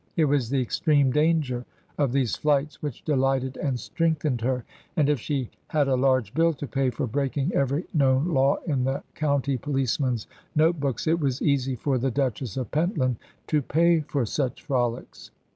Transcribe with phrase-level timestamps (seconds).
[0.15, 1.63] It was the extreme danger
[1.99, 4.65] of these flights which delighted and strengthened her;
[4.97, 8.83] and if she had a large bill to pay for breaking every known law in
[8.83, 10.25] the county policemen's
[10.55, 15.29] note books, it was easy for the Duchess of Pentland to pay for such frolics.